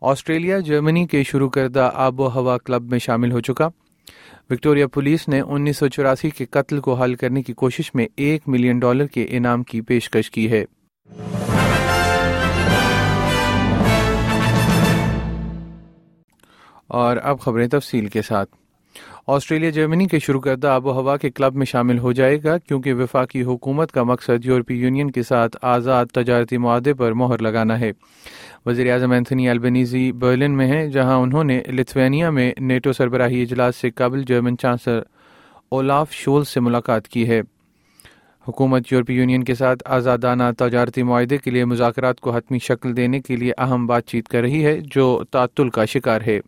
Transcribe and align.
Australia, 0.00 0.60
Germany 0.60 1.06
کے 1.06 1.22
شروع 1.22 1.48
کردہ 1.48 1.90
آب 1.94 2.20
و 2.20 2.28
ہوا 2.28 2.58
کلب 2.58 2.90
میں 2.90 2.98
شامل 2.98 3.32
ہو 3.32 3.40
چکا۔ 3.40 3.68
وکٹوریا 4.50 4.86
پولیس 4.86 5.28
نے 5.28 5.40
انیس 5.40 5.76
سو 5.76 5.88
چوراسی 5.88 6.30
کے 6.30 6.46
قتل 6.46 6.80
کو 6.80 6.94
حل 6.94 7.14
کرنے 7.14 7.42
کی 7.42 7.52
کوشش 7.52 7.94
میں 7.94 8.06
ایک 8.16 8.42
ملین 8.46 8.78
ڈالر 8.78 9.06
کے 9.06 9.26
انعام 9.30 9.62
کی 9.62 9.80
پیشکش 9.80 10.30
کی 10.30 10.50
ہے۔ 10.50 10.64
اور 16.86 17.16
اب 17.22 17.40
خبریں 17.40 17.68
تفصیل 17.68 18.06
کے 18.06 18.22
ساتھ۔ 18.22 18.65
آسٹریلیا 19.26 19.70
جرمنی 19.70 20.06
کے 20.06 20.18
شروع 20.18 20.40
کردہ 20.40 20.66
آب 20.66 20.86
و 20.86 20.92
ہوا 20.92 21.16
کے 21.16 21.30
کلب 21.30 21.54
میں 21.54 21.66
شامل 21.66 21.98
ہو 21.98 22.12
جائے 22.12 22.42
گا 22.44 22.58
کیونکہ 22.58 22.94
وفاقی 22.94 23.42
حکومت 23.42 23.92
کا 23.92 24.02
مقصد 24.02 24.44
یورپی 24.44 24.74
یونین 24.74 25.10
کے 25.10 25.22
ساتھ 25.22 25.56
آزاد 25.62 26.06
تجارتی 26.06 26.56
معاہدے 26.56 26.94
پر 26.94 27.12
مہر 27.12 27.38
لگانا 27.38 27.80
ہے۔ 27.80 27.92
وزیر 28.66 28.92
اعظم 28.92 29.10
اینتھنی 29.10 29.48
البنیزی 29.48 30.12
برلن 30.12 30.56
میں 30.56 30.66
ہیں، 30.66 30.86
جہاں 30.86 31.16
انہوں 31.16 31.44
نے 31.44 31.62
لتھوینیا 31.68 32.30
میں 32.30 32.52
نیٹو 32.58 32.92
سربراہی 32.92 33.42
اجلاس 33.42 33.76
سے 33.76 33.90
قبل 33.90 34.22
جرمن 34.22 34.58
چانسلر 34.58 35.00
اولاف 35.68 36.12
شول 36.12 36.44
سے 36.44 36.60
ملاقات 36.60 37.08
کی 37.08 37.28
ہے۔ 37.28 37.40
حکومت 38.48 38.92
یورپی 38.92 39.14
یونین 39.14 39.44
کے 39.44 39.54
ساتھ 39.54 39.82
آزادانہ 39.84 40.42
تجارتی 40.58 41.02
معاہدے 41.02 41.38
کے 41.38 41.50
لیے 41.50 41.64
مذاکرات 41.64 42.20
کو 42.20 42.30
حتمی 42.30 42.58
شکل 42.58 42.96
دینے 42.96 43.20
کے 43.20 43.36
لیے 43.36 43.52
اہم 43.58 43.86
بات 43.86 44.06
چیت 44.06 44.28
کر 44.28 44.40
رہی 44.40 44.64
ہے، 44.64 44.80
جو 44.94 45.22
تعطل 45.30 45.68
کا 45.68 45.84
شکار 45.84 46.20
ہے۔ 46.26 46.40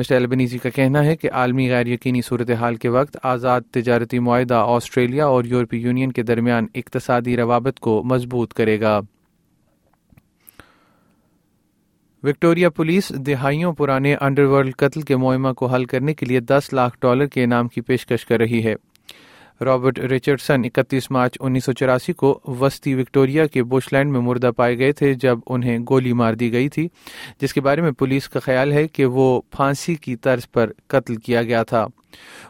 مسٹر 0.00 0.16
البنیزی 0.16 0.58
کا 0.58 0.70
کہنا 0.70 1.04
ہے 1.04 1.16
کہ 1.16 1.30
عالمی 1.32 1.70
غیر 1.70 1.86
یقینی 1.86 2.22
صورتحال 2.22 2.76
کے 2.76 2.88
وقت 2.88 3.16
آزاد 3.22 3.60
تجارتی 3.70 4.18
معاہدہ 4.18 4.64
آسٹریلیا 4.66 5.26
اور 5.26 5.44
یورپی 5.44 5.78
یونین 5.78 6.12
کے 6.12 6.22
درمیان 6.22 6.66
اقتصادی 6.74 7.36
روابط 7.36 7.80
کو 7.80 8.02
مضبوط 8.04 8.52
کرے 8.52 8.80
گا۔ 8.80 9.00
وکٹوریا 12.22 12.70
پولیس 12.70 13.08
دہائیوں 13.08 13.72
پرانے 13.72 14.14
انڈر 14.20 14.44
ورلڈ 14.44 14.76
قتل 14.76 15.00
کے 15.00 15.16
معمہ 15.16 15.52
کو 15.52 15.66
حل 15.66 15.84
کرنے 15.84 16.14
کے 16.14 16.26
لیے 16.26 16.40
دس 16.40 16.72
لاکھ 16.72 16.98
ڈالر 17.02 17.26
کے 17.26 17.44
انعام 17.44 17.68
کی 17.68 17.80
پیشکش 17.80 18.26
کر 18.26 18.38
رہی 18.38 18.64
ہے۔ 18.64 18.74
رابرٹ 19.60 19.98
ریچرڈسن 19.98 20.62
اکتیس 20.64 21.10
مارچ 21.10 21.36
انیس 21.40 21.64
سو 21.64 21.72
چوراسی 21.72 22.12
کو 22.12 22.40
وسطی 22.60 22.94
وکٹوریا 22.94 23.46
کے 23.46 23.62
بش 23.62 23.92
لینڈ 23.92 24.12
میں 24.12 24.20
مردہ 24.20 24.50
پائے 24.56 24.78
گئے 24.78 24.92
تھے 24.92 25.14
جب 25.14 25.38
انہیں 25.46 25.78
گولی 25.90 26.12
مار 26.12 26.34
دی 26.34 26.52
گئی 26.52 26.68
تھی، 26.68 26.88
جس 27.40 27.54
کے 27.54 27.60
بارے 27.60 27.80
میں 27.80 27.90
پولیس 27.90 28.28
کا 28.28 28.40
خیال 28.40 28.72
ہے 28.72 28.88
کہ 28.88 29.04
وہ 29.04 29.40
پھانسی 29.50 29.94
کی 29.94 30.16
طرز 30.16 30.50
پر 30.50 30.70
قتل 30.86 31.16
کیا 31.16 31.42
گیا 31.42 31.62
تھا۔ 31.62 31.86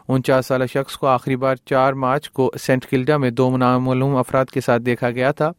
انچاس 0.07 0.45
سالہ 0.45 0.63
شخص 0.65 0.97
کو 0.97 1.07
آخری 1.07 1.35
بار 1.35 1.55
چار 1.65 1.93
مارچ 1.93 2.29
کو 2.29 2.51
سینٹ 2.59 2.85
کلڈا 2.85 3.17
میں 3.17 3.31
دو 3.31 3.57
نامعلوم 3.57 4.15
افراد 4.15 4.45
کے 4.45 4.61
ساتھ 4.61 4.81
دیکھا 4.81 5.11
گیا 5.11 5.31
تھا۔ 5.31 5.51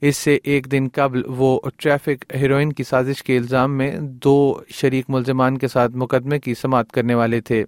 اس 0.00 0.16
سے 0.16 0.38
ایک 0.44 0.72
دن 0.72 0.88
قبل 0.92 1.22
وہ 1.26 1.60
ٹریفک 1.76 2.24
ہیروئن 2.34 2.72
کی 2.72 2.82
سازش 2.82 3.22
کے 3.22 3.36
الزام 3.36 3.76
میں 3.78 3.96
دو 4.00 4.60
شریک 4.68 5.04
ملزمان 5.08 5.58
کے 5.58 5.68
ساتھ 5.68 5.92
مقدمے 5.94 6.38
کی 6.38 6.54
سماعت 6.54 6.92
کرنے 6.92 7.14
والے 7.14 7.40
تھے۔ 7.40 7.64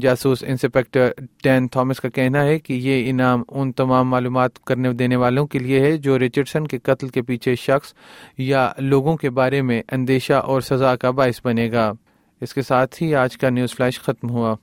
جاسوس 0.00 0.44
انسپیکٹر 0.46 1.10
ڈین 1.44 1.68
تھامس 1.68 2.00
کا 2.00 2.08
کہنا 2.08 2.42
ہے 2.42 2.58
کہ 2.58 2.72
یہ 2.72 3.10
انعام 3.10 3.42
ان 3.48 3.72
تمام 3.72 4.08
معلومات 4.08 4.58
کرنے 4.58 4.92
دینے 4.92 5.16
والوں 5.16 5.46
کے 5.46 5.58
لیے 5.58 5.80
ہے 5.80 5.96
جو 5.96 6.18
ریچرڈسن 6.18 6.66
کے 6.66 6.78
قتل 6.78 7.08
کے 7.08 7.22
پیچھے 7.22 7.54
شخص 7.54 7.94
یا 8.38 8.72
لوگوں 8.78 9.16
کے 9.16 9.30
بارے 9.30 9.62
میں 9.62 9.82
اندیشہ 9.92 10.32
اور 10.32 10.60
سزا 10.60 10.96
کا 10.96 11.10
باعث 11.10 11.40
بنے 11.44 11.72
گا۔ 11.72 11.92
اس 12.40 12.54
کے 12.54 12.62
ساتھ 12.62 13.02
ہی 13.02 13.14
آج 13.14 13.38
کا 13.38 13.50
نیوز 13.50 13.74
فلیش 13.76 14.00
ختم 14.00 14.30
ہوا۔ 14.30 14.54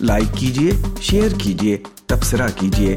لائک 0.00 0.38
کیجیے 0.38 0.70
شیئر 1.00 1.28
کیجیے 1.38 1.78
تبصرہ 2.06 2.48
کیجیے 2.56 2.96